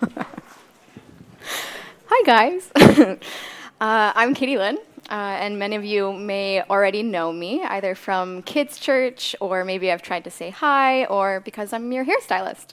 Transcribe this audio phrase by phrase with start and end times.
[2.08, 2.70] Hi, guys.
[2.76, 3.16] uh,
[3.80, 4.78] I'm Katie Lynn,
[5.10, 9.90] uh, and many of you may already know me either from kids' church, or maybe
[9.90, 12.68] I've tried to say hi, or because I'm your hairstylist.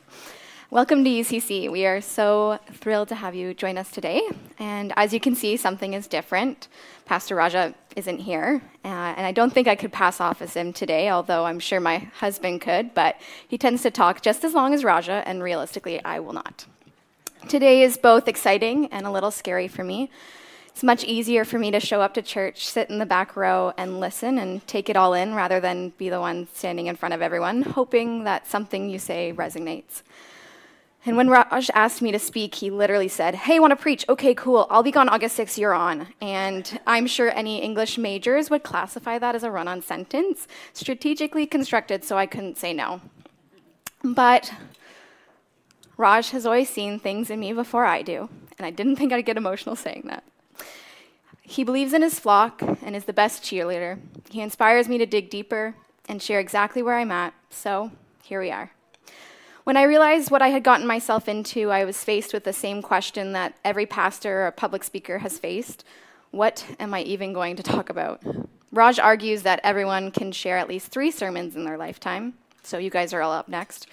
[0.70, 1.72] Welcome to UCC.
[1.72, 4.22] We are so thrilled to have you join us today.
[4.60, 6.68] And as you can see, something is different.
[7.06, 8.88] Pastor Raja isn't here, uh,
[9.18, 12.00] and I don't think I could pass off as him today, although I'm sure my
[12.22, 13.16] husband could, but
[13.48, 16.66] he tends to talk just as long as Raja, and realistically, I will not.
[17.48, 20.10] Today is both exciting and a little scary for me.
[20.70, 23.72] It's much easier for me to show up to church, sit in the back row,
[23.78, 27.14] and listen and take it all in rather than be the one standing in front
[27.14, 30.02] of everyone, hoping that something you say resonates.
[31.06, 34.10] And when Raj asked me to speak, he literally said, Hey, want to preach?
[34.10, 34.66] Okay, cool.
[34.72, 36.08] I'll be gone August 6th, you're on.
[36.20, 41.46] And I'm sure any English majors would classify that as a run on sentence, strategically
[41.46, 43.02] constructed so I couldn't say no.
[44.04, 44.52] But
[45.98, 49.26] Raj has always seen things in me before I do, and I didn't think I'd
[49.26, 50.24] get emotional saying that.
[51.42, 54.00] He believes in his flock and is the best cheerleader.
[54.30, 55.76] He inspires me to dig deeper
[56.10, 57.92] and share exactly where I'm at, so
[58.24, 58.72] here we are.
[59.64, 62.82] When I realized what I had gotten myself into, I was faced with the same
[62.82, 65.84] question that every pastor or public speaker has faced
[66.32, 68.22] What am I even going to talk about?
[68.74, 72.90] Raj argues that everyone can share at least three sermons in their lifetime, so you
[72.90, 73.88] guys are all up next.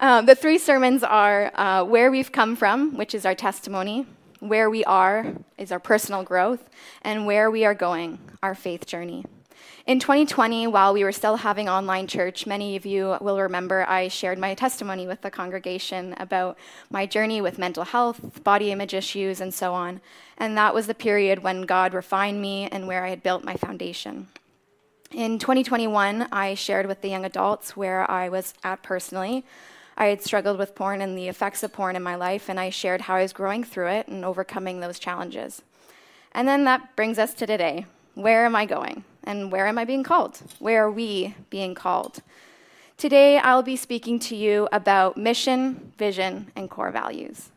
[0.00, 4.06] Um, the three sermons are uh, where we've come from, which is our testimony,
[4.38, 6.62] where we are is our personal growth,
[7.02, 9.24] and where we are going, our faith journey.
[9.86, 14.06] In 2020, while we were still having online church, many of you will remember I
[14.08, 16.56] shared my testimony with the congregation about
[16.90, 20.00] my journey with mental health, body image issues, and so on.
[20.36, 23.56] And that was the period when God refined me and where I had built my
[23.56, 24.28] foundation.
[25.10, 29.42] In 2021, I shared with the young adults where I was at personally,
[30.00, 32.70] I had struggled with porn and the effects of porn in my life, and I
[32.70, 35.60] shared how I was growing through it and overcoming those challenges.
[36.30, 37.84] And then that brings us to today.
[38.14, 39.02] Where am I going?
[39.24, 40.38] And where am I being called?
[40.60, 42.20] Where are we being called?
[42.96, 47.50] Today, I'll be speaking to you about mission, vision, and core values.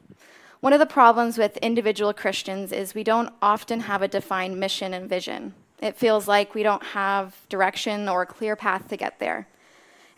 [0.62, 4.96] One of the problems with individual Christians is we don't often have a defined mission
[4.96, 5.53] and vision.
[5.80, 9.47] It feels like we don't have direction or a clear path to get there.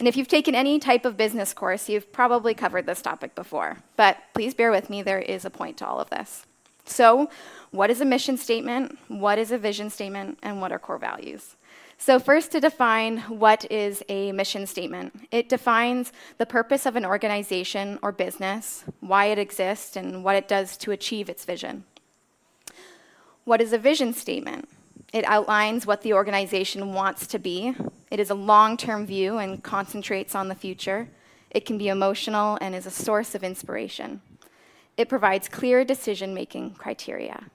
[0.03, 3.77] And if you've taken any type of business course, you've probably covered this topic before.
[3.95, 6.45] But please bear with me, there is a point to all of this.
[6.83, 7.29] So,
[7.71, 8.97] what is a mission statement?
[9.07, 10.39] What is a vision statement?
[10.43, 11.55] And what are core values?
[11.97, 17.05] So, first, to define what is a mission statement, it defines the purpose of an
[17.05, 21.85] organization or business, why it exists, and what it does to achieve its vision.
[23.45, 24.67] What is a vision statement?
[25.13, 27.75] It outlines what the organization wants to be.
[28.09, 31.07] It is a long term view and concentrates on the future.
[31.51, 34.21] It can be emotional and is a source of inspiration.
[34.97, 37.45] It provides clear decision making criteria.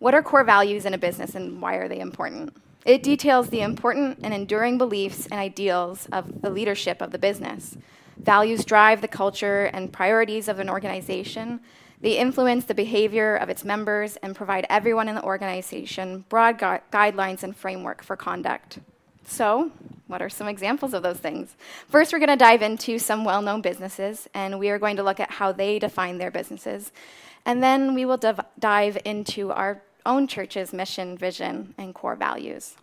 [0.00, 2.56] What are core values in a business and why are they important?
[2.84, 7.78] It details the important and enduring beliefs and ideals of the leadership of the business.
[8.16, 11.60] Values drive the culture and priorities of an organization
[12.02, 16.78] they influence the behavior of its members and provide everyone in the organization broad gu-
[16.92, 18.80] guidelines and framework for conduct.
[19.24, 19.70] So,
[20.08, 21.54] what are some examples of those things?
[21.88, 25.04] First, we're going to dive into some well known businesses, and we are going to
[25.04, 26.90] look at how they define their businesses.
[27.46, 32.74] And then we will div- dive into our own church's mission, vision, and core values.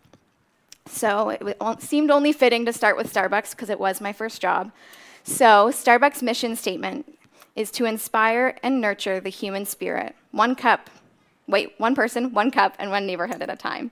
[0.88, 4.41] So, it w- seemed only fitting to start with Starbucks because it was my first
[4.41, 4.72] job.
[5.25, 7.18] So, Starbucks' mission statement
[7.59, 10.90] is to inspire and nurture the human spirit, one cup,
[11.46, 13.92] wait, one person, one cup, and one neighborhood at a time.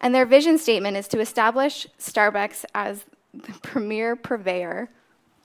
[0.00, 4.88] And their vision statement is to establish Starbucks as the premier purveyor,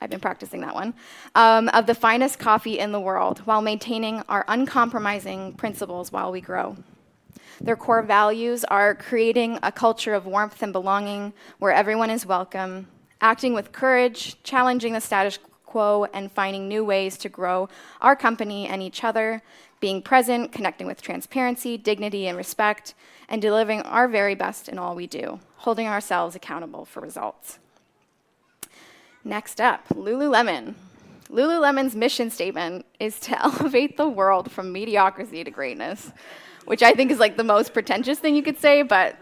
[0.01, 0.93] I've been practicing that one,
[1.33, 6.41] um, of the finest coffee in the world while maintaining our uncompromising principles while we
[6.41, 6.77] grow.
[7.59, 12.87] Their core values are creating a culture of warmth and belonging where everyone is welcome,
[13.21, 17.69] acting with courage, challenging the status quo and finding new ways to grow
[18.01, 19.41] our company and each other,
[19.79, 22.93] being present, connecting with transparency, dignity, and respect,
[23.29, 27.59] and delivering our very best in all we do, holding ourselves accountable for results.
[29.23, 30.73] Next up, Lululemon.
[31.29, 36.11] Lululemon's mission statement is to elevate the world from mediocrity to greatness,
[36.65, 39.15] which I think is like the most pretentious thing you could say, but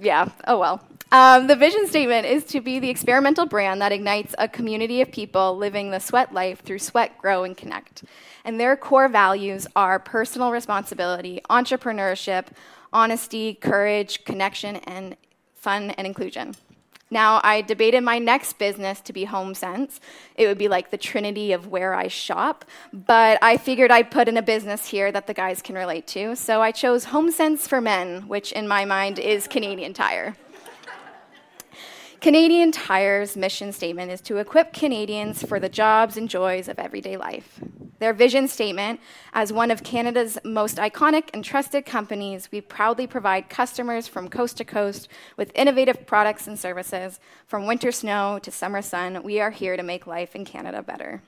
[0.00, 0.82] yeah, oh well.
[1.12, 5.12] Um, the vision statement is to be the experimental brand that ignites a community of
[5.12, 8.04] people living the sweat life through sweat, grow, and connect.
[8.46, 12.46] And their core values are personal responsibility, entrepreneurship,
[12.94, 15.14] honesty, courage, connection, and
[15.54, 16.54] fun and inclusion.
[17.10, 20.00] Now, I debated my next business to be HomeSense.
[20.36, 24.28] It would be like the trinity of where I shop, but I figured I'd put
[24.28, 27.82] in a business here that the guys can relate to, so I chose HomeSense for
[27.82, 30.36] Men, which in my mind is Canadian Tire.
[32.22, 37.16] Canadian Tire's mission statement is to equip Canadians for the jobs and joys of everyday
[37.16, 37.58] life.
[37.98, 39.00] Their vision statement,
[39.32, 44.56] as one of Canada's most iconic and trusted companies, we proudly provide customers from coast
[44.58, 47.18] to coast with innovative products and services.
[47.48, 51.22] From winter snow to summer sun, we are here to make life in Canada better.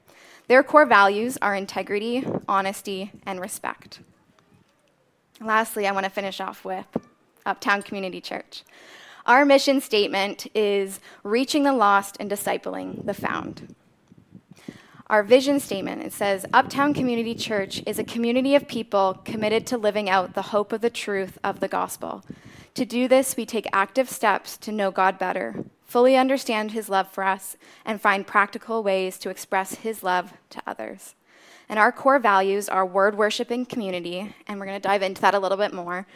[0.47, 3.99] Their core values are integrity, honesty, and respect.
[5.41, 6.87] Lastly, I want to finish off with
[7.45, 8.63] Uptown Community Church.
[9.27, 13.75] Our mission statement is reaching the lost and discipling the found.
[15.07, 19.79] Our vision statement it says Uptown Community Church is a community of people committed to
[19.79, 22.23] living out the hope of the truth of the gospel.
[22.75, 27.09] To do this, we take active steps to know God better, fully understand his love
[27.11, 27.57] for us,
[27.87, 31.15] and find practical ways to express his love to others.
[31.67, 35.23] And our core values are word worship and community, and we're going to dive into
[35.23, 36.07] that a little bit more.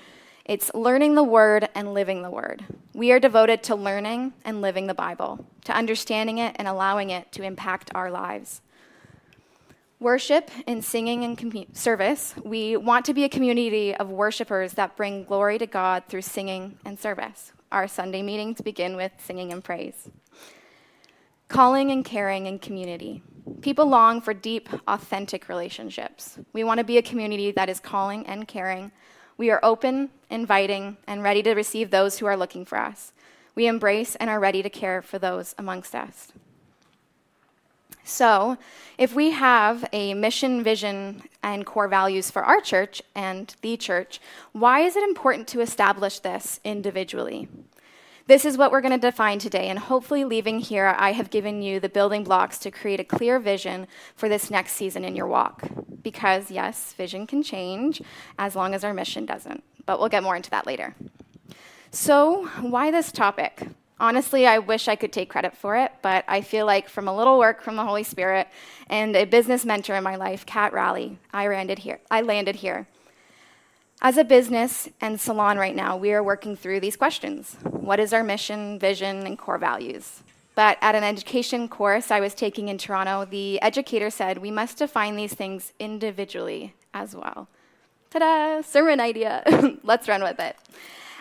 [0.49, 2.65] It's learning the Word and living the Word.
[2.95, 7.31] We are devoted to learning and living the Bible, to understanding it and allowing it
[7.33, 8.63] to impact our lives.
[10.01, 14.97] Worship and singing and commu- service, we want to be a community of worshipers that
[14.97, 17.53] bring glory to God through singing and service.
[17.71, 20.09] Our Sunday meetings begin with singing and praise.
[21.49, 23.23] Calling and caring and community.
[23.61, 26.39] People long for deep, authentic relationships.
[26.55, 28.93] We want to be a community that is calling and caring
[29.39, 33.13] we are open, inviting, and ready to receive those who are looking for us.
[33.55, 36.33] We embrace and are ready to care for those amongst us.
[38.03, 38.57] So,
[38.97, 44.21] if we have a mission, vision, and core values for our church and the church,
[44.53, 47.47] why is it important to establish this individually?
[48.29, 51.63] This is what we're going to define today, and hopefully, leaving here, I have given
[51.63, 53.87] you the building blocks to create a clear vision
[54.17, 55.63] for this next season in your walk.
[56.03, 58.03] Because, yes, vision can change
[58.39, 60.95] as long as our mission doesn't, but we'll get more into that later.
[61.91, 63.67] So, why this topic?
[63.99, 67.17] Honestly, I wish I could take credit for it, but I feel like from a
[67.17, 68.47] little work from the Holy Spirit
[68.91, 71.99] and a business mentor in my life, Kat Raleigh, I landed here.
[72.11, 72.89] I landed here.
[74.01, 78.13] As a business and salon right now, we are working through these questions What is
[78.13, 80.23] our mission, vision, and core values?
[80.55, 84.79] But at an education course I was taking in Toronto, the educator said we must
[84.79, 87.49] define these things individually as well.
[88.11, 88.61] Ta da!
[88.63, 89.43] Sermon idea!
[89.83, 90.55] Let's run with it.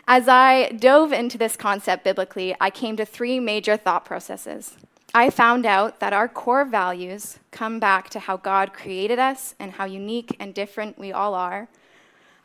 [0.08, 4.78] As I dove into this concept biblically, I came to three major thought processes.
[5.16, 9.72] I found out that our core values come back to how God created us and
[9.74, 11.68] how unique and different we all are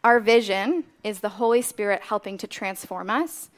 [0.05, 3.51] our vision is the Holy Spirit helping to transform us,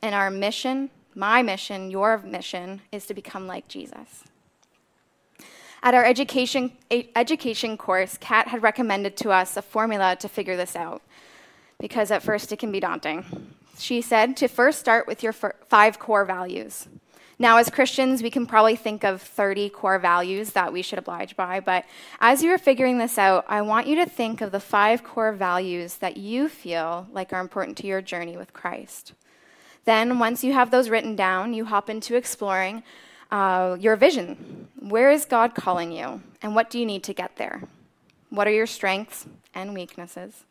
[0.00, 4.24] and our mission, my mission, your mission, is to become like Jesus.
[5.80, 6.72] At our education,
[7.14, 11.02] education course, Kat had recommended to us a formula to figure this out,
[11.78, 13.54] because at first it can be daunting.
[13.78, 16.88] She said to first start with your five core values.
[17.42, 21.34] Now, as Christians, we can probably think of 30 core values that we should oblige
[21.34, 21.84] by, but
[22.20, 25.32] as you are figuring this out, I want you to think of the five core
[25.32, 29.14] values that you feel like are important to your journey with Christ.
[29.86, 32.84] Then, once you have those written down, you hop into exploring
[33.32, 34.68] uh, your vision.
[34.78, 37.62] Where is God calling you, and what do you need to get there?
[38.30, 40.44] What are your strengths and weaknesses?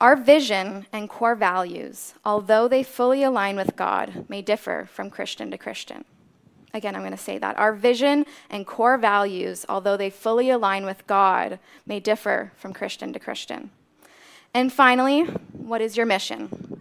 [0.00, 5.50] Our vision and core values, although they fully align with God, may differ from Christian
[5.50, 6.04] to Christian.
[6.72, 7.58] Again, I'm going to say that.
[7.58, 13.12] Our vision and core values, although they fully align with God, may differ from Christian
[13.12, 13.70] to Christian.
[14.54, 16.80] And finally, what is your mission?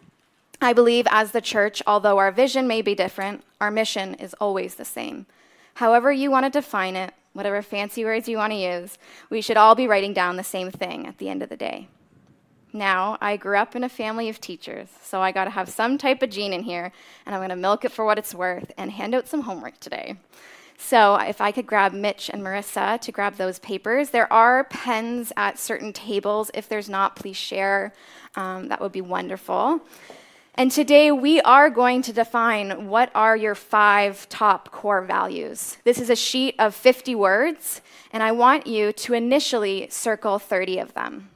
[0.62, 4.76] I believe as the church, although our vision may be different, our mission is always
[4.76, 5.26] the same.
[5.76, 9.00] However, you want to define it, whatever fancy words you want to use,
[9.32, 11.88] we should all be writing down the same thing at the end of the day.
[12.78, 16.22] Now, I grew up in a family of teachers, so I gotta have some type
[16.22, 16.92] of gene in here,
[17.26, 20.18] and I'm gonna milk it for what it's worth and hand out some homework today.
[20.78, 25.34] So, if I could grab Mitch and Marissa to grab those papers, there are pens
[25.36, 26.52] at certain tables.
[26.54, 27.94] If there's not, please share.
[28.36, 29.80] Um, that would be wonderful.
[30.54, 35.78] And today we are going to define what are your five top core values.
[35.84, 37.82] This is a sheet of 50 words,
[38.12, 41.30] and I want you to initially circle 30 of them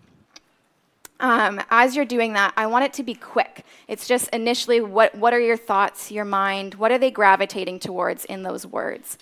[1.22, 3.64] um, as you're doing that, I want it to be quick.
[3.88, 8.26] It's just initially what, what are your thoughts, your mind, what are they gravitating towards
[8.26, 9.18] in those words?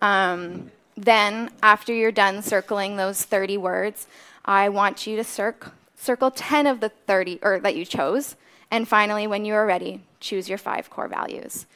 [0.00, 4.06] Um, then, after you're done circling those 30 words,
[4.44, 8.36] I want you to circle 10 of the 30 or that you chose.
[8.70, 11.66] And finally, when you are ready, choose your five core values.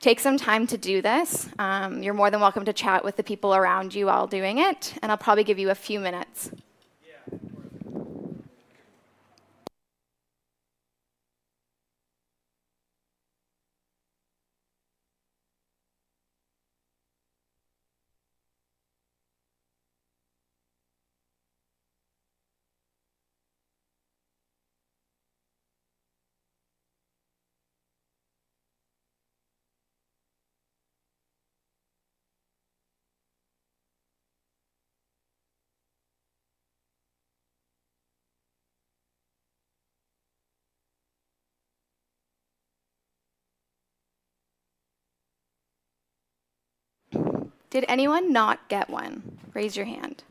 [0.00, 1.48] Take some time to do this.
[1.58, 4.94] Um, you're more than welcome to chat with the people around you while doing it,
[5.02, 6.50] and I'll probably give you a few minutes.
[47.70, 49.38] Did anyone not get one?
[49.54, 50.24] Raise your hand.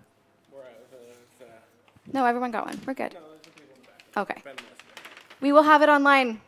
[2.14, 2.80] No, everyone got one.
[2.88, 3.16] We're good.
[4.16, 4.42] Okay.
[5.42, 6.40] We will have it online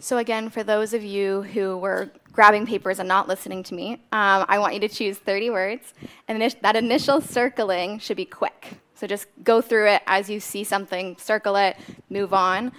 [0.00, 3.94] So, again, for those of you who were grabbing papers and not listening to me,
[4.12, 5.92] um, I want you to choose 30 words.
[6.26, 8.78] And that initial circling should be quick.
[8.94, 11.76] So, just go through it as you see something, circle it,
[12.08, 12.72] move on.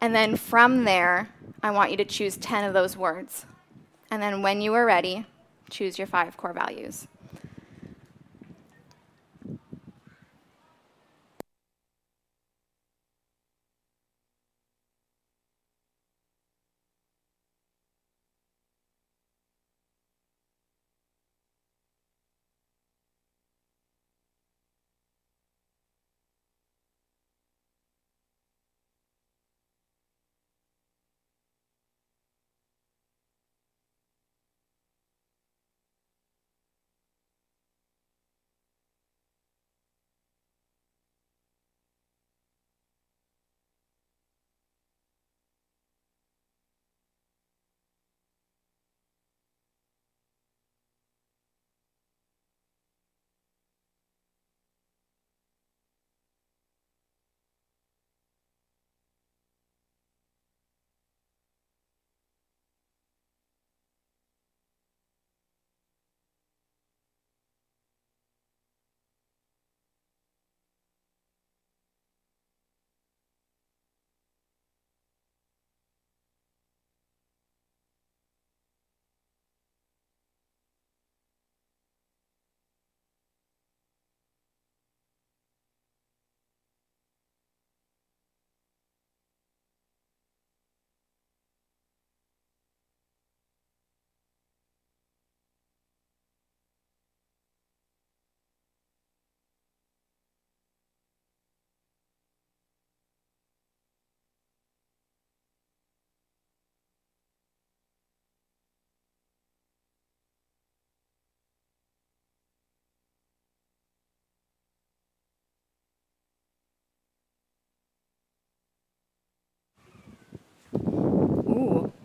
[0.00, 1.28] And then from there,
[1.62, 3.44] I want you to choose 10 of those words.
[4.10, 5.26] And then when you are ready,
[5.68, 7.06] choose your five core values.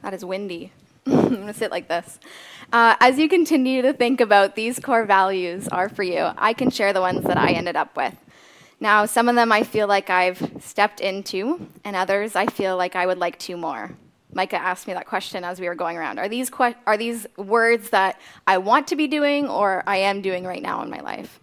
[0.07, 0.71] That is windy.
[1.05, 2.17] I'm going to sit like this.
[2.71, 6.69] Uh, as you continue to think about these core values are for you, I can
[6.69, 8.15] share the ones that I ended up with.
[8.79, 12.95] Now, some of them I feel like I've stepped into, and others I feel like
[12.95, 13.91] I would like to more.
[14.33, 16.19] Micah asked me that question as we were going around.
[16.19, 20.21] Are these, que- are these words that I want to be doing or I am
[20.21, 21.37] doing right now in my life?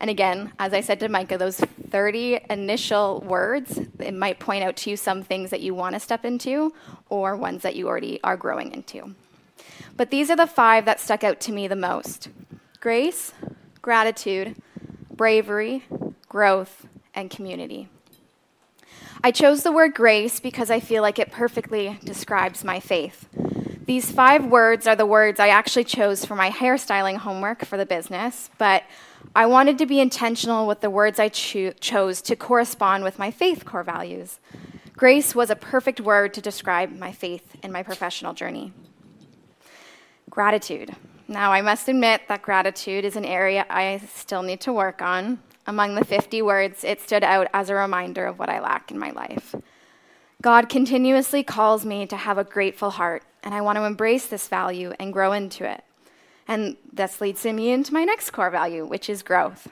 [0.00, 1.58] And again, as I said to Micah, those
[1.90, 6.00] 30 initial words, it might point out to you some things that you want to
[6.00, 6.72] step into
[7.10, 9.14] or ones that you already are growing into.
[9.98, 12.30] But these are the five that stuck out to me the most
[12.80, 13.32] grace,
[13.82, 14.56] gratitude,
[15.14, 15.84] bravery,
[16.30, 17.88] growth, and community.
[19.22, 23.28] I chose the word grace because I feel like it perfectly describes my faith.
[23.84, 27.84] These five words are the words I actually chose for my hairstyling homework for the
[27.84, 28.84] business, but
[29.34, 33.30] I wanted to be intentional with the words I cho- chose to correspond with my
[33.30, 34.40] faith core values.
[34.96, 38.72] Grace was a perfect word to describe my faith in my professional journey.
[40.28, 40.94] Gratitude.
[41.28, 45.38] Now, I must admit that gratitude is an area I still need to work on.
[45.66, 48.98] Among the 50 words, it stood out as a reminder of what I lack in
[48.98, 49.54] my life.
[50.42, 54.48] God continuously calls me to have a grateful heart, and I want to embrace this
[54.48, 55.84] value and grow into it.
[56.48, 59.68] And this leads me into my next core value, which is growth.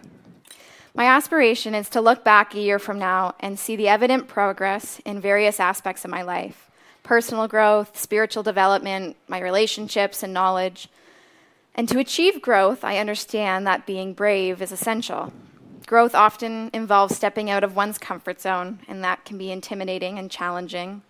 [0.94, 5.00] My aspiration is to look back a year from now and see the evident progress
[5.04, 6.64] in various aspects of my life
[7.04, 10.88] personal growth, spiritual development, my relationships, and knowledge.
[11.74, 15.32] And to achieve growth, I understand that being brave is essential.
[15.86, 20.30] Growth often involves stepping out of one's comfort zone, and that can be intimidating and
[20.30, 21.00] challenging.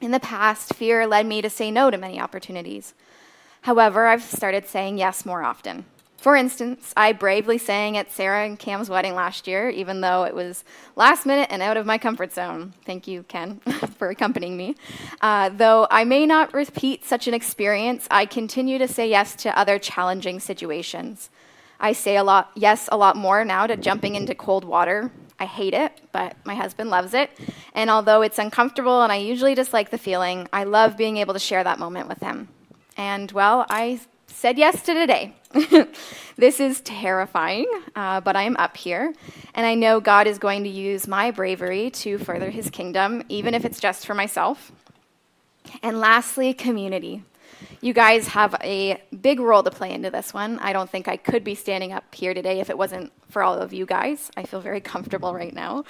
[0.00, 2.94] In the past, fear led me to say no to many opportunities.
[3.66, 5.86] However, I've started saying yes more often.
[6.18, 10.36] For instance, I bravely sang at Sarah and Cam's wedding last year, even though it
[10.36, 10.62] was
[10.94, 12.74] last minute and out of my comfort zone.
[12.84, 13.56] Thank you, Ken,
[13.98, 14.76] for accompanying me.
[15.20, 19.58] Uh, though I may not repeat such an experience, I continue to say yes to
[19.58, 21.28] other challenging situations.
[21.80, 25.10] I say a lot yes a lot more now to jumping into cold water.
[25.40, 27.30] I hate it, but my husband loves it.
[27.74, 31.40] And although it's uncomfortable and I usually dislike the feeling, I love being able to
[31.40, 32.46] share that moment with him.
[32.96, 35.34] And well, I said yes to today.
[36.36, 39.12] this is terrifying, uh, but I am up here,
[39.54, 43.54] and I know God is going to use my bravery to further his kingdom, even
[43.54, 44.72] if it's just for myself.
[45.82, 47.22] And lastly, community.
[47.80, 50.58] You guys have a big role to play into this one.
[50.58, 53.54] I don't think I could be standing up here today if it wasn't for all
[53.54, 54.30] of you guys.
[54.36, 55.84] I feel very comfortable right now.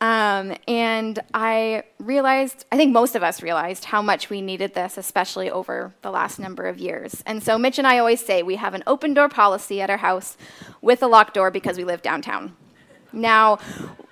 [0.00, 4.98] Um, and I realized, I think most of us realized how much we needed this,
[4.98, 7.22] especially over the last number of years.
[7.24, 9.96] And so Mitch and I always say we have an open door policy at our
[9.96, 10.36] house
[10.82, 12.54] with a locked door because we live downtown.
[13.12, 13.56] Now,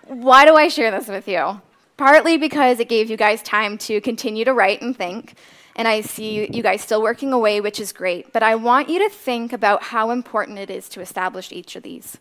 [0.06, 1.60] why do I share this with you?
[1.98, 5.36] Partly because it gave you guys time to continue to write and think.
[5.76, 8.32] And I see you guys still working away, which is great.
[8.32, 11.82] But I want you to think about how important it is to establish each of
[11.82, 12.16] these.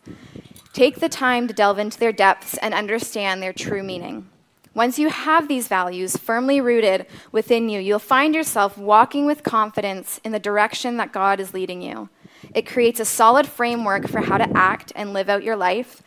[0.73, 4.27] Take the time to delve into their depths and understand their true meaning.
[4.73, 10.19] Once you have these values firmly rooted within you, you'll find yourself walking with confidence
[10.23, 12.09] in the direction that God is leading you.
[12.55, 16.01] It creates a solid framework for how to act and live out your life,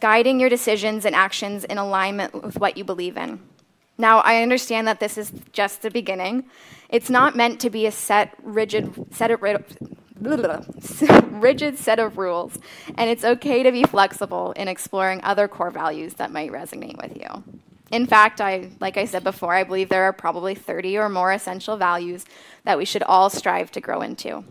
[0.00, 3.40] guiding your decisions and actions in alignment with what you believe in.
[3.98, 6.44] Now, I understand that this is just the beginning.
[6.88, 9.42] It's not meant to be a set, rigid, set of,
[11.30, 12.56] rigid set of rules,
[12.96, 17.16] and it's okay to be flexible in exploring other core values that might resonate with
[17.16, 17.42] you.
[17.90, 21.32] In fact, I, like I said before, I believe there are probably 30 or more
[21.32, 22.24] essential values
[22.64, 24.44] that we should all strive to grow into.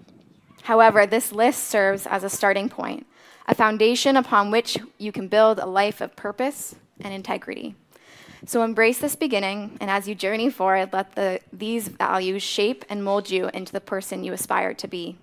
[0.64, 3.06] However, this list serves as a starting point,
[3.48, 7.76] a foundation upon which you can build a life of purpose and integrity.
[8.46, 13.04] So embrace this beginning, and as you journey forward, let the, these values shape and
[13.04, 15.18] mold you into the person you aspire to be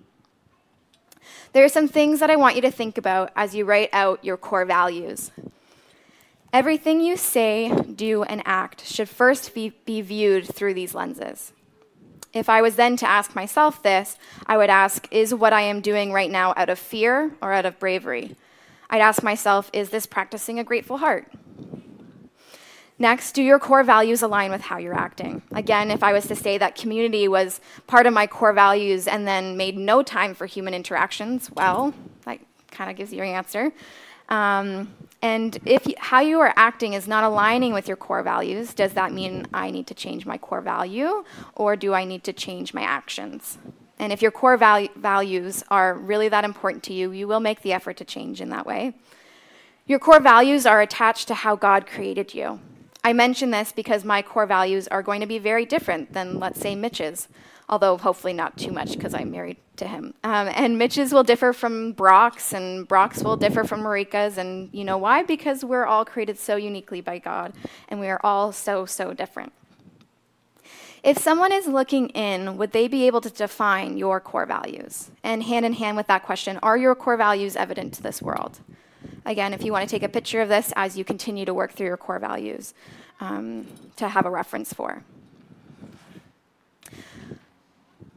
[1.53, 4.23] there are some things that I want you to think about as you write out
[4.23, 5.31] your core values.
[6.51, 11.53] Everything you say, do, and act should first be, be viewed through these lenses.
[12.33, 15.81] If I was then to ask myself this, I would ask, is what I am
[15.81, 18.35] doing right now out of fear or out of bravery?
[18.89, 21.31] I'd ask myself, is this practicing a grateful heart?
[23.01, 25.41] Next, do your core values align with how you're acting?
[25.53, 29.25] Again, if I was to say that community was part of my core values and
[29.25, 31.93] then made no time for human interactions, well,
[32.25, 32.39] that
[32.71, 33.71] kind of gives you your answer.
[34.27, 38.73] Um, and if you, how you are acting is not aligning with your core values,
[38.73, 41.23] does that mean I need to change my core value
[41.55, 43.57] or do I need to change my actions?
[43.97, 47.71] And if your core values are really that important to you, you will make the
[47.71, 48.93] effort to change in that way.
[49.85, 52.59] Your core values are attached to how God created you.
[53.03, 56.59] I mention this because my core values are going to be very different than, let's
[56.59, 57.29] say, Mitch's,
[57.69, 60.13] although hopefully not too much because I'm married to him.
[60.23, 64.37] Um, and Mitch's will differ from Brock's, and Brock's will differ from Marika's.
[64.37, 65.23] And you know why?
[65.23, 67.53] Because we're all created so uniquely by God,
[67.87, 69.53] and we are all so, so different.
[71.01, 75.09] If someone is looking in, would they be able to define your core values?
[75.23, 78.59] And hand in hand with that question, are your core values evident to this world?
[79.25, 81.73] Again, if you want to take a picture of this as you continue to work
[81.73, 82.73] through your core values
[83.19, 85.03] um, to have a reference for.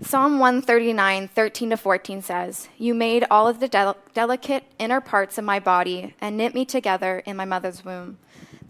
[0.01, 5.39] Psalm 139, 13 to 14 says, You made all of the del- delicate inner parts
[5.39, 8.19] of my body and knit me together in my mother's womb.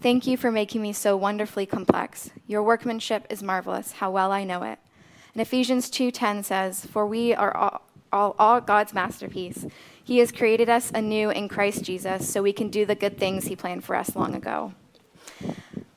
[0.01, 2.29] Thank you for making me so wonderfully complex.
[2.45, 3.93] Your workmanship is marvelous.
[3.93, 4.77] How well I know it.
[5.33, 9.65] And Ephesians 2:10 says, "For we are all, all, all God's masterpiece.
[10.05, 13.45] He has created us anew in Christ Jesus so we can do the good things
[13.45, 14.73] He planned for us long ago.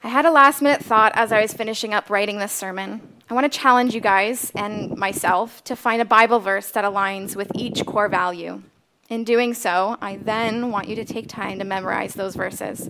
[0.04, 3.00] I had a last minute thought as I was finishing up writing this sermon.
[3.28, 7.34] I want to challenge you guys and myself to find a Bible verse that aligns
[7.34, 8.62] with each core value.
[9.08, 12.88] In doing so, I then want you to take time to memorize those verses.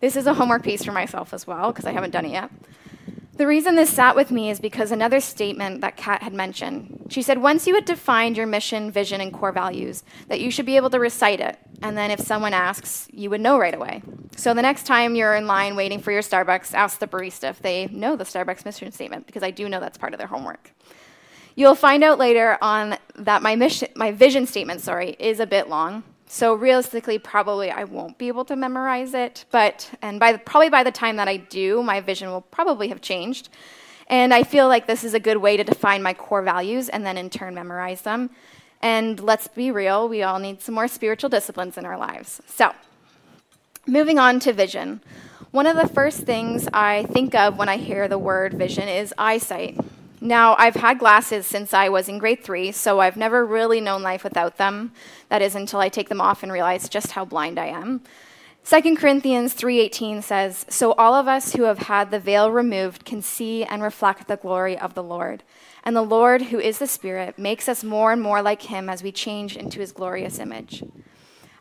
[0.00, 2.50] This is a homework piece for myself as well, because I haven't done it yet.
[3.36, 7.08] The reason this sat with me is because another statement that Kat had mentioned.
[7.10, 10.66] She said, once you had defined your mission, vision, and core values, that you should
[10.66, 11.58] be able to recite it.
[11.82, 14.02] And then if someone asks, you would know right away.
[14.36, 17.60] So the next time you're in line waiting for your Starbucks, ask the barista if
[17.60, 20.70] they know the Starbucks mission statement, because I do know that's part of their homework.
[21.56, 25.68] You'll find out later on that my mission, my vision statement, sorry, is a bit
[25.68, 30.38] long, so realistically, probably I won't be able to memorize it, but and by the,
[30.38, 33.48] probably by the time that I do, my vision will probably have changed.
[34.08, 37.06] And I feel like this is a good way to define my core values and
[37.06, 38.30] then in turn memorize them.
[38.82, 42.42] And let's be real, we all need some more spiritual disciplines in our lives.
[42.48, 42.72] So,
[43.86, 45.02] moving on to vision.
[45.52, 49.14] One of the first things I think of when I hear the word vision is
[49.16, 49.78] eyesight.
[50.24, 54.00] Now, I've had glasses since I was in grade three, so I've never really known
[54.02, 54.92] life without them.
[55.28, 58.00] That is until I take them off and realize just how blind I am.
[58.64, 63.20] 2 Corinthians 3:18 says, "So all of us who have had the veil removed can
[63.20, 65.42] see and reflect the glory of the Lord.
[65.84, 69.02] And the Lord, who is the Spirit, makes us more and more like him as
[69.02, 70.82] we change into his glorious image."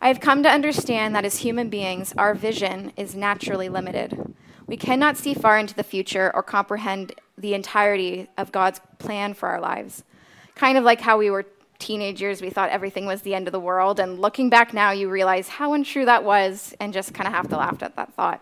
[0.02, 4.34] I have come to understand that as human beings, our vision is naturally limited.
[4.68, 9.50] We cannot see far into the future or comprehend the entirety of God's plan for
[9.50, 10.04] our lives.
[10.56, 11.46] Kind of like how we were
[11.80, 15.10] teenagers, we thought everything was the end of the world, and looking back now, you
[15.10, 18.42] realize how untrue that was and just kind of have to laugh at that thought.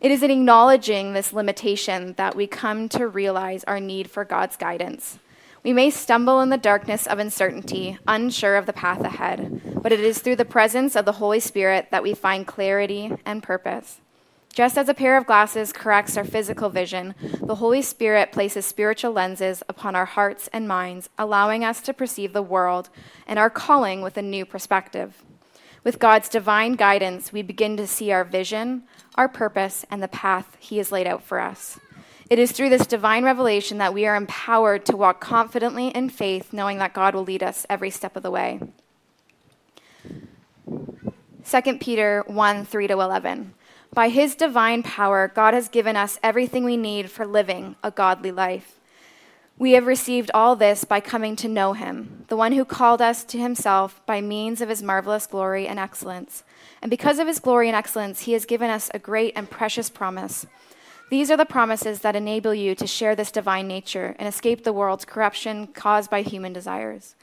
[0.00, 4.56] It is in acknowledging this limitation that we come to realize our need for God's
[4.56, 5.18] guidance.
[5.64, 10.00] We may stumble in the darkness of uncertainty, unsure of the path ahead, but it
[10.00, 14.00] is through the presence of the Holy Spirit that we find clarity and purpose.
[14.52, 19.10] Just as a pair of glasses corrects our physical vision, the Holy Spirit places spiritual
[19.12, 22.90] lenses upon our hearts and minds, allowing us to perceive the world
[23.26, 25.24] and our calling with a new perspective.
[25.84, 28.82] With God's divine guidance, we begin to see our vision,
[29.14, 31.80] our purpose, and the path He has laid out for us.
[32.28, 36.52] It is through this divine revelation that we are empowered to walk confidently in faith,
[36.52, 38.60] knowing that God will lead us every step of the way.
[40.66, 43.54] 2 Peter 1 3 11.
[43.94, 48.32] By his divine power, God has given us everything we need for living a godly
[48.32, 48.80] life.
[49.58, 53.22] We have received all this by coming to know him, the one who called us
[53.24, 56.42] to himself by means of his marvelous glory and excellence.
[56.80, 59.90] And because of his glory and excellence, he has given us a great and precious
[59.90, 60.46] promise.
[61.10, 64.72] These are the promises that enable you to share this divine nature and escape the
[64.72, 67.14] world's corruption caused by human desires.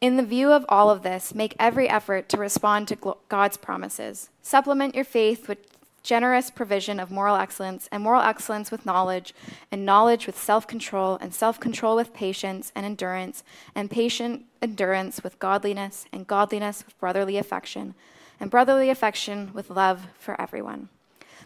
[0.00, 4.28] In the view of all of this, make every effort to respond to God's promises.
[4.42, 5.73] Supplement your faith with
[6.04, 9.34] generous provision of moral excellence, and moral excellence with knowledge,
[9.72, 13.42] and knowledge with self control, and self control with patience and endurance,
[13.74, 17.94] and patient endurance with godliness, and godliness with brotherly affection,
[18.38, 20.88] and brotherly affection with love for everyone.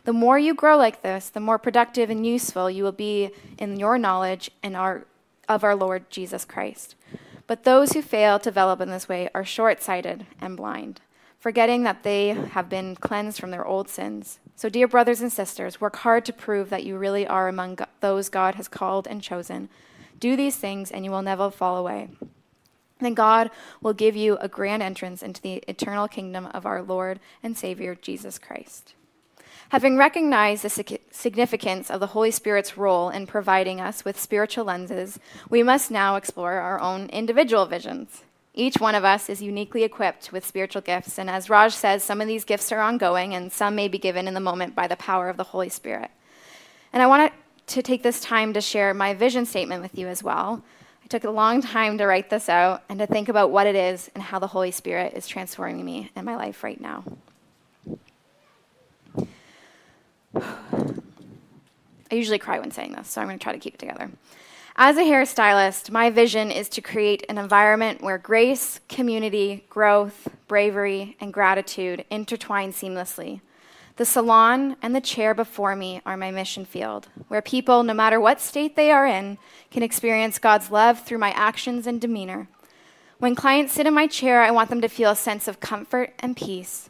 [0.04, 3.78] The more you grow like this, the more productive and useful you will be in
[3.78, 5.04] your knowledge and our,
[5.48, 6.94] of our Lord Jesus Christ.
[7.46, 11.00] But those who fail to develop in this way are short sighted and blind,
[11.38, 14.38] forgetting that they have been cleansed from their old sins.
[14.58, 18.28] So, dear brothers and sisters, work hard to prove that you really are among those
[18.28, 19.68] God has called and chosen.
[20.18, 22.08] Do these things, and you will never fall away.
[23.00, 27.20] Then God will give you a grand entrance into the eternal kingdom of our Lord
[27.40, 28.94] and Savior, Jesus Christ.
[29.68, 35.20] Having recognized the significance of the Holy Spirit's role in providing us with spiritual lenses,
[35.48, 38.24] we must now explore our own individual visions.
[38.58, 42.20] Each one of us is uniquely equipped with spiritual gifts, and as Raj says, some
[42.20, 44.96] of these gifts are ongoing and some may be given in the moment by the
[44.96, 46.10] power of the Holy Spirit.
[46.92, 47.32] And I want
[47.68, 50.60] to take this time to share my vision statement with you as well.
[51.04, 53.76] I took a long time to write this out and to think about what it
[53.76, 57.04] is and how the Holy Spirit is transforming me in my life right now.
[60.34, 60.96] I
[62.16, 64.10] usually cry when saying this, so I'm going to try to keep it together.
[64.80, 71.16] As a hairstylist, my vision is to create an environment where grace, community, growth, bravery,
[71.20, 73.40] and gratitude intertwine seamlessly.
[73.96, 78.20] The salon and the chair before me are my mission field, where people, no matter
[78.20, 79.38] what state they are in,
[79.72, 82.46] can experience God's love through my actions and demeanor.
[83.18, 86.14] When clients sit in my chair, I want them to feel a sense of comfort
[86.20, 86.88] and peace.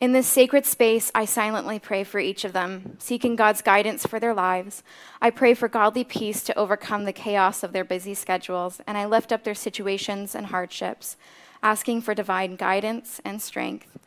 [0.00, 4.18] In this sacred space, I silently pray for each of them, seeking God's guidance for
[4.18, 4.82] their lives.
[5.20, 9.04] I pray for godly peace to overcome the chaos of their busy schedules, and I
[9.04, 11.18] lift up their situations and hardships,
[11.62, 13.98] asking for divine guidance and strength.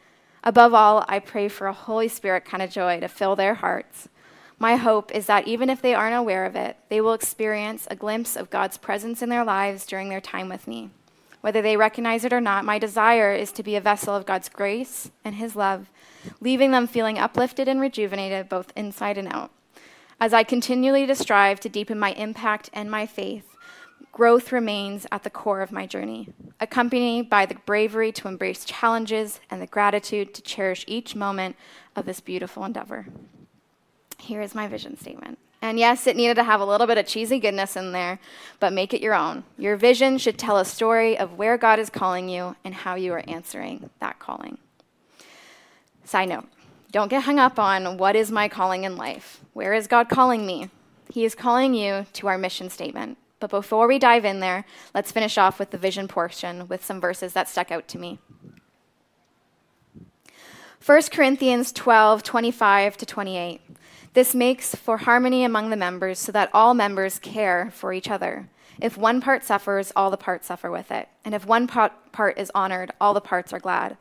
[0.43, 4.09] Above all, I pray for a Holy Spirit kind of joy to fill their hearts.
[4.57, 7.95] My hope is that even if they aren't aware of it, they will experience a
[7.95, 10.89] glimpse of God's presence in their lives during their time with me.
[11.43, 14.47] Whether they recognize it or not, my desire is to be a vessel of God's
[14.47, 15.91] grace and His love,
[16.39, 19.51] leaving them feeling uplifted and rejuvenated both inside and out.
[20.21, 23.57] As I continually to strive to deepen my impact and my faith,
[24.13, 26.29] growth remains at the core of my journey,
[26.61, 31.57] accompanied by the bravery to embrace challenges and the gratitude to cherish each moment
[31.93, 33.07] of this beautiful endeavor.
[34.17, 35.37] Here is my vision statement.
[35.63, 38.19] And yes, it needed to have a little bit of cheesy goodness in there,
[38.59, 39.45] but make it your own.
[39.57, 43.13] Your vision should tell a story of where God is calling you and how you
[43.13, 44.57] are answering that calling.
[46.03, 46.49] Side note
[46.91, 49.39] don't get hung up on what is my calling in life?
[49.53, 50.69] Where is God calling me?
[51.13, 53.17] He is calling you to our mission statement.
[53.39, 56.99] But before we dive in there, let's finish off with the vision portion with some
[57.01, 58.19] verses that stuck out to me.
[60.85, 63.61] 1 Corinthians 12, 25 to 28.
[64.13, 68.47] This makes for harmony among the members so that all members care for each other.
[68.79, 71.09] If one part suffers, all the parts suffer with it.
[71.25, 71.93] And if one part
[72.37, 73.97] is honored, all the parts are glad.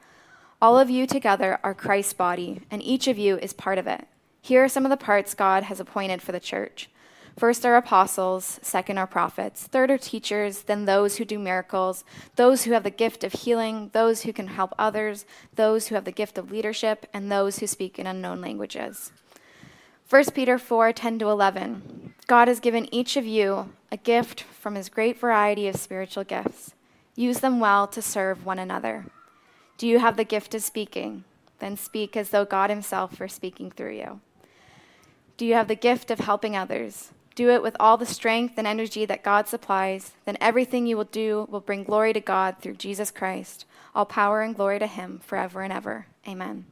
[0.60, 4.06] All of you together are Christ's body, and each of you is part of it.
[4.42, 6.90] Here are some of the parts God has appointed for the church.
[7.38, 12.04] First are apostles, second are prophets, third are teachers, then those who do miracles,
[12.36, 15.24] those who have the gift of healing, those who can help others,
[15.56, 19.10] those who have the gift of leadership, and those who speak in unknown languages.
[20.12, 22.12] 1 Peter 4 10 to 11.
[22.26, 26.74] God has given each of you a gift from his great variety of spiritual gifts.
[27.16, 29.06] Use them well to serve one another.
[29.78, 31.24] Do you have the gift of speaking?
[31.60, 34.20] Then speak as though God himself were speaking through you.
[35.38, 37.12] Do you have the gift of helping others?
[37.34, 40.12] Do it with all the strength and energy that God supplies.
[40.26, 43.64] Then everything you will do will bring glory to God through Jesus Christ.
[43.94, 46.06] All power and glory to him forever and ever.
[46.28, 46.66] Amen.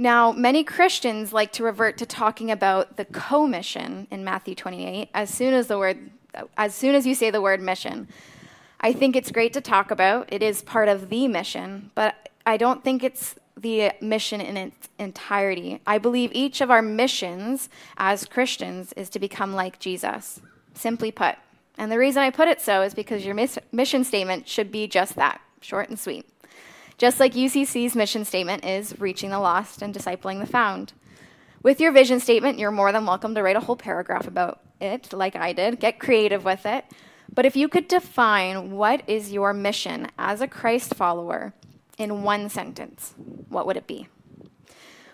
[0.00, 5.28] Now, many Christians like to revert to talking about the commission in Matthew 28 as
[5.28, 6.10] soon as the word
[6.56, 8.08] as soon as you say the word mission.
[8.80, 10.32] I think it's great to talk about.
[10.32, 14.88] It is part of the mission, but I don't think it's the mission in its
[14.98, 15.82] entirety.
[15.86, 20.40] I believe each of our missions as Christians is to become like Jesus,
[20.72, 21.34] simply put.
[21.76, 23.34] And the reason I put it so is because your
[23.70, 26.26] mission statement should be just that, short and sweet
[27.00, 30.92] just like UCC's mission statement is reaching the lost and discipling the found.
[31.62, 35.10] With your vision statement, you're more than welcome to write a whole paragraph about it,
[35.14, 35.80] like I did.
[35.80, 36.84] Get creative with it.
[37.34, 41.54] But if you could define what is your mission as a Christ follower
[41.96, 43.14] in one sentence,
[43.48, 44.08] what would it be?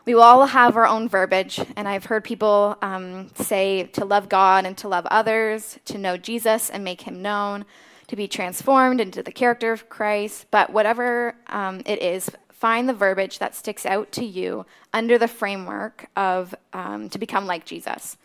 [0.06, 4.28] We will all have our own verbiage, and I've heard people um, say to love
[4.28, 7.64] God and to love others, to know Jesus and make him known,
[8.08, 12.92] to be transformed into the character of Christ, but whatever um, it is, find the
[12.94, 18.16] verbiage that sticks out to you under the framework of um, to become like Jesus.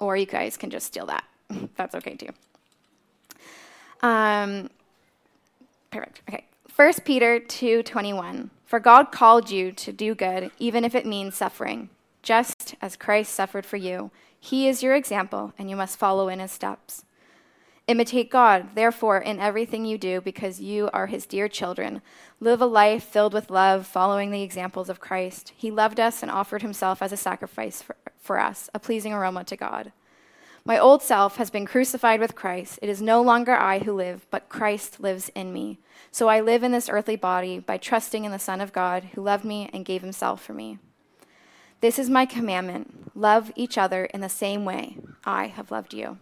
[0.00, 1.24] Or you guys can just steal that.
[1.76, 2.28] That's okay too.
[4.06, 4.70] Um,
[5.90, 6.22] perfect.
[6.28, 6.44] Okay.
[6.68, 8.50] First Peter 2:21.
[8.66, 11.88] For God called you to do good, even if it means suffering,
[12.22, 14.10] just as Christ suffered for you.
[14.38, 17.04] He is your example, and you must follow in his steps.
[17.88, 22.02] Imitate God, therefore, in everything you do, because you are his dear children.
[22.38, 25.54] Live a life filled with love, following the examples of Christ.
[25.56, 29.42] He loved us and offered himself as a sacrifice for, for, us, a pleasing aroma
[29.44, 29.90] to God.
[30.66, 32.78] My old self has been crucified with Christ.
[32.82, 35.78] It is no longer I who live, but Christ lives in me.
[36.10, 39.22] So I live in this earthly body by trusting in the Son of God, who
[39.22, 40.78] loved me and gave himself for me.
[41.80, 46.18] This is my commandment love each other in the same way I have loved you.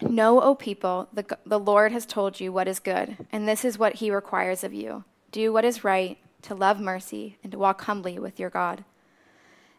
[0.00, 3.78] Know, O people, the, the Lord has told you what is good, and this is
[3.78, 7.82] what he requires of you do what is right, to love mercy, and to walk
[7.82, 8.82] humbly with your God.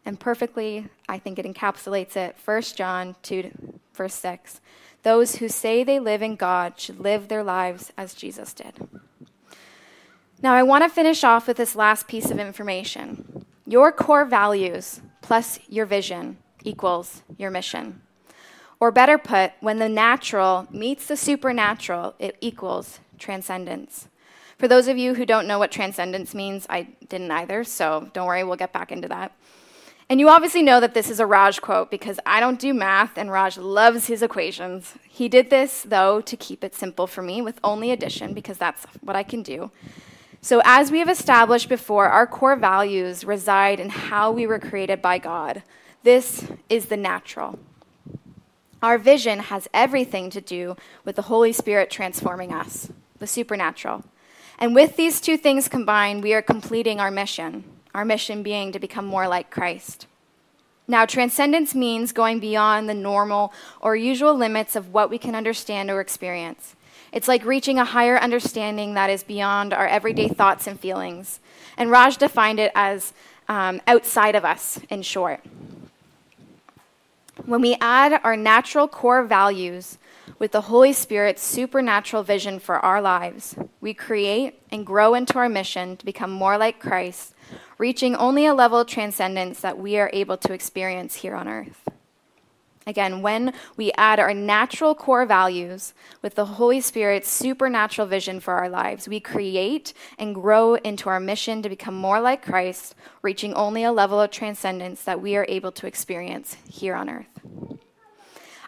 [0.06, 4.62] And perfectly, I think it encapsulates it 1 John 2, verse 6.
[5.02, 8.74] Those who say they live in God should live their lives as Jesus did.
[10.42, 13.44] Now, I want to finish off with this last piece of information.
[13.66, 18.02] Your core values plus your vision equals your mission.
[18.82, 24.08] Or better put, when the natural meets the supernatural, it equals transcendence.
[24.58, 28.26] For those of you who don't know what transcendence means, I didn't either, so don't
[28.28, 29.34] worry, we'll get back into that.
[30.10, 33.18] And you obviously know that this is a Raj quote because I don't do math
[33.18, 34.96] and Raj loves his equations.
[35.08, 38.86] He did this, though, to keep it simple for me with only addition because that's
[39.02, 39.72] what I can do.
[40.42, 45.02] So, as we have established before, our core values reside in how we were created
[45.02, 45.64] by God.
[46.04, 47.60] This is the natural.
[48.82, 54.06] Our vision has everything to do with the Holy Spirit transforming us, the supernatural.
[54.58, 58.80] And with these two things combined, we are completing our mission, our mission being to
[58.80, 60.08] become more like Christ.
[60.88, 65.92] Now, transcendence means going beyond the normal or usual limits of what we can understand
[65.92, 66.74] or experience.
[67.12, 71.42] It's like reaching a higher understanding that is beyond our everyday thoughts and feelings.
[71.78, 73.12] And Raj defined it as
[73.50, 75.42] um, outside of us, in short.
[77.46, 79.98] When we add our natural core values
[80.40, 85.50] with the Holy Spirit's supernatural vision for our lives, we create and grow into our
[85.50, 87.34] mission to become more like Christ,
[87.78, 91.88] reaching only a level of transcendence that we are able to experience here on earth.
[92.88, 98.54] Again, when we add our natural core values with the Holy Spirit's supernatural vision for
[98.56, 103.54] our lives, we create and grow into our mission to become more like Christ, reaching
[103.54, 107.28] only a level of transcendence that we are able to experience here on earth.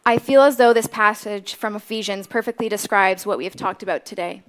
[0.06, 4.06] I feel as though this passage from Ephesians perfectly describes what we have talked about
[4.06, 4.42] today.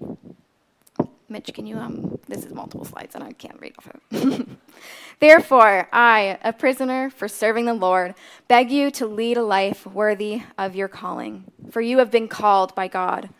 [1.33, 4.47] Mitch, can you, um, this is multiple slides and I can't read off it.
[5.19, 8.15] Therefore, I, a prisoner for serving the Lord,
[8.49, 12.75] beg you to lead a life worthy of your calling, for you have been called
[12.75, 13.31] by God.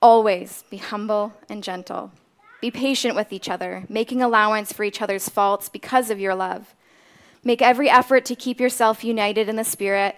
[0.00, 2.12] Always be humble and gentle.
[2.60, 6.72] Be patient with each other, making allowance for each other's faults because of your love.
[7.42, 10.14] Make every effort to keep yourself united in the Spirit,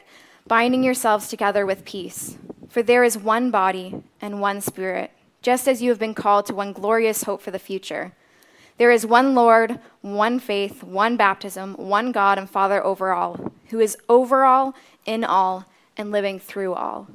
[0.46, 2.36] binding yourselves together with peace.
[2.68, 5.10] For there is one body and one Spirit
[5.50, 8.12] just as you have been called to one glorious hope for the future.
[8.76, 13.80] There is one Lord, one faith, one baptism, one God and Father over all, who
[13.80, 14.74] is over all,
[15.06, 15.64] in all,
[15.96, 17.06] and living through all.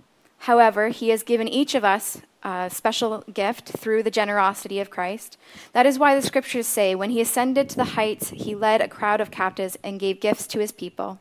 [0.49, 5.37] However, he has given each of us a special gift through the generosity of Christ.
[5.73, 8.87] That is why the scriptures say, when he ascended to the heights, he led a
[8.87, 11.19] crowd of captives and gave gifts to his people.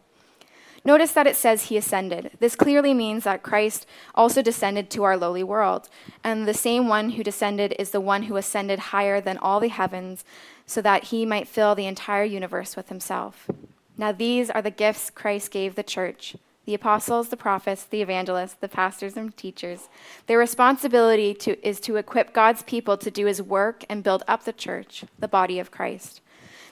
[0.85, 2.33] Notice that it says he ascended.
[2.41, 5.89] This clearly means that Christ also descended to our lowly world.
[6.25, 9.69] And the same one who descended is the one who ascended higher than all the
[9.69, 10.25] heavens
[10.67, 13.49] so that he might fill the entire universe with himself.
[13.97, 18.53] Now, these are the gifts Christ gave the church the apostles, the prophets, the evangelists,
[18.55, 19.89] the pastors, and teachers.
[20.29, 24.45] Their responsibility to, is to equip God's people to do his work and build up
[24.45, 26.21] the church, the body of Christ.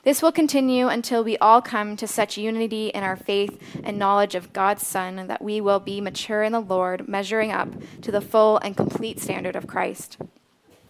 [0.03, 4.35] This will continue until we all come to such unity in our faith and knowledge
[4.35, 7.69] of God's Son that we will be mature in the Lord, measuring up
[8.01, 10.17] to the full and complete standard of Christ.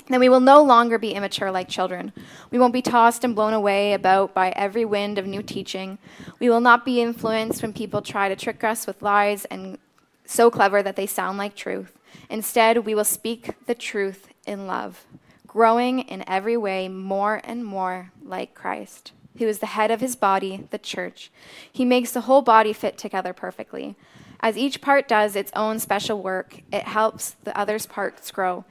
[0.07, 2.13] Then we will no longer be immature like children.
[2.53, 5.99] We won't be tossed and blown away about by every wind of new teaching.
[6.39, 9.79] We will not be influenced when people try to trick us with lies and
[10.25, 11.97] so clever that they sound like truth.
[12.29, 15.05] Instead, we will speak the truth in love
[15.53, 20.15] growing in every way more and more like Christ, who is the head of his
[20.15, 21.29] body, the church.
[21.71, 23.97] He makes the whole body fit together perfectly.
[24.39, 28.65] As each part does its own special work, it helps the other's parts grow,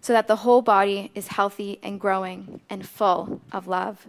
[0.00, 4.06] so that the whole body is healthy and growing and full of love.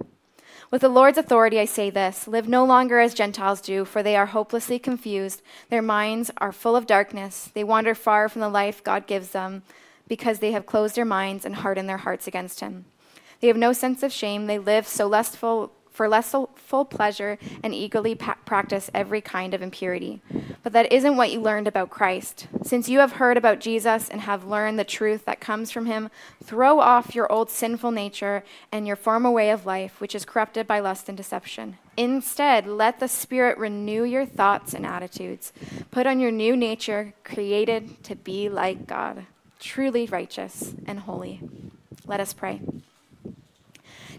[0.72, 4.16] With the Lord's authority, I say this live no longer as Gentiles do, for they
[4.16, 5.42] are hopelessly confused.
[5.70, 7.50] Their minds are full of darkness.
[7.54, 9.62] They wander far from the life God gives them
[10.18, 12.86] because they have closed their minds and hardened their hearts against him.
[13.40, 14.46] They have no sense of shame.
[14.46, 16.52] They live so lustful for lustful
[16.86, 20.22] pleasure and eagerly pa- practice every kind of impurity.
[20.62, 22.46] But that isn't what you learned about Christ.
[22.62, 26.12] Since you have heard about Jesus and have learned the truth that comes from him,
[26.44, 30.68] throw off your old sinful nature and your former way of life, which is corrupted
[30.68, 31.80] by lust and deception.
[31.98, 35.52] Instead, let the Spirit renew your thoughts and attitudes.
[35.90, 39.26] Put on your new nature, created to be like God
[39.64, 41.40] truly righteous and holy.
[42.06, 42.60] Let us pray.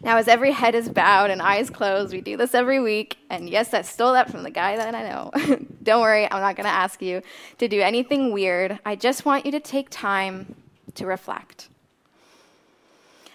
[0.03, 3.17] Now, as every head is bowed and eyes closed, we do this every week.
[3.31, 5.31] And yes, I stole that from the guy that I know.
[5.83, 7.21] Don't worry, I'm not going to ask you
[7.59, 8.79] to do anything weird.
[8.87, 10.55] I just want you to take time
[10.95, 11.69] to reflect.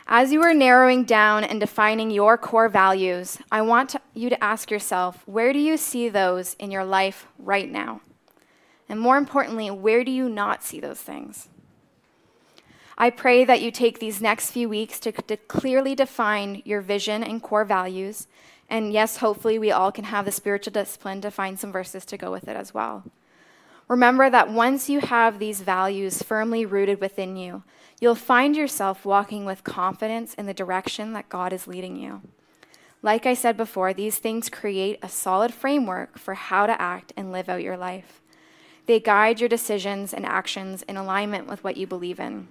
[0.08, 4.44] As you are narrowing down and defining your core values, I want to, you to
[4.44, 8.02] ask yourself where do you see those in your life right now?
[8.88, 11.48] And more importantly, where do you not see those things?
[13.02, 17.24] I pray that you take these next few weeks to, to clearly define your vision
[17.24, 18.28] and core values.
[18.70, 22.18] And yes, hopefully, we all can have the spiritual discipline to find some verses to
[22.18, 23.06] go with it as well.
[23.88, 27.64] Remember that once you have these values firmly rooted within you,
[28.02, 32.22] you'll find yourself walking with confidence in the direction that God is leading you.
[33.02, 37.32] Like I said before, these things create a solid framework for how to act and
[37.32, 38.22] live out your life.
[38.88, 42.48] They guide your decisions and actions in alignment with what you believe in.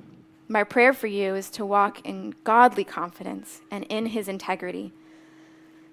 [0.50, 4.92] My prayer for you is to walk in godly confidence and in his integrity,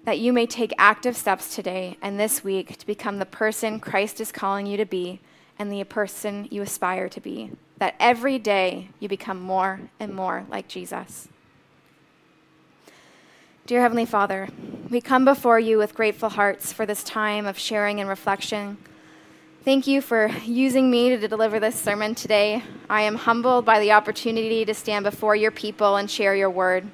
[0.04, 4.18] that you may take active steps today and this week to become the person Christ
[4.18, 5.20] is calling you to be
[5.58, 10.46] and the person you aspire to be, that every day you become more and more
[10.48, 11.28] like Jesus.
[13.66, 14.48] Dear Heavenly Father,
[14.88, 18.78] we come before you with grateful hearts for this time of sharing and reflection
[19.66, 22.62] Thank you for using me to deliver this sermon today.
[22.88, 26.86] I am humbled by the opportunity to stand before your people and share your word.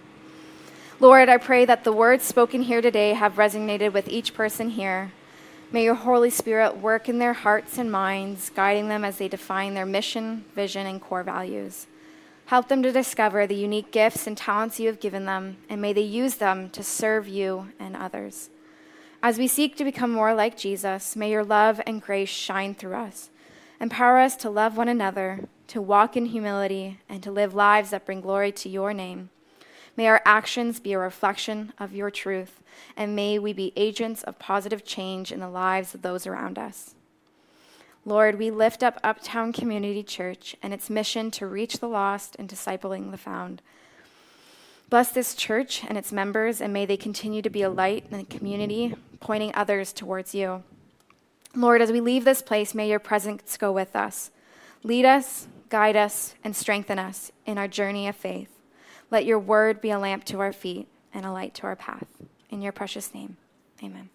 [0.99, 5.13] Lord, I pray that the words spoken here today have resonated with each person here.
[5.71, 9.75] May your Holy Spirit work in their hearts and minds, guiding them as they define
[9.75, 11.87] their mission, vision, and core values.
[12.47, 15.93] Help them to discover the unique gifts and talents you have given them, and may
[15.93, 18.49] they use them to serve you and others.
[19.25, 22.97] As we seek to become more like Jesus, may your love and grace shine through
[22.97, 23.31] us.
[23.81, 28.05] Empower us to love one another, to walk in humility, and to live lives that
[28.05, 29.31] bring glory to your name.
[29.97, 32.61] May our actions be a reflection of your truth,
[32.97, 36.97] and may we be agents of positive change in the lives of those around us.
[38.05, 42.49] Lord, we lift up Uptown Community Church and its mission to reach the lost and
[42.49, 43.63] discipling the found.
[44.93, 48.19] Bless this church and its members, and may they continue to be a light in
[48.19, 50.63] the community, pointing others towards you.
[51.57, 54.31] Lord, as we leave this place, may your presence go with us.
[54.83, 58.51] Lead us, guide us, and strengthen us in our journey of faith.
[59.11, 62.05] Let your word be a lamp to our feet and a light to our path.
[62.51, 63.39] In your precious name,
[63.83, 64.11] amen.